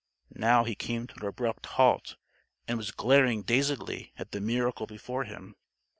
Now 0.33 0.63
he 0.63 0.73
came 0.73 1.05
to 1.05 1.15
an 1.19 1.27
abrupt 1.27 1.67
halt 1.67 2.15
and 2.67 2.75
was 2.79 2.89
glaring 2.89 3.43
dazedly 3.43 4.13
at 4.17 4.31
the 4.31 4.41
miracle 4.41 4.87
before 4.87 5.25
him. 5.25 5.53